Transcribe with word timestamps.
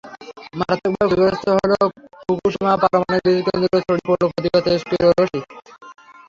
মারাত্মকভাবে 0.59 1.07
ক্ষতিগ্রস্ত 1.09 1.45
হলো 1.57 1.77
ফুকুশিমা 2.21 2.71
পারমাণবিক 2.81 3.23
বিদ্যুৎকেন্দ্র, 3.27 3.83
ছড়িয়ে 3.85 4.07
পড়ল 4.07 4.23
ক্ষতিকর 4.29 4.61
তেজস্ক্রিয় 4.65 5.05
রশ্মি। 5.09 5.39